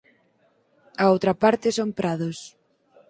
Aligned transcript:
A 1.03 1.03
outra 1.13 1.33
parte 1.43 1.67
son 1.77 1.89
prados. 1.99 2.37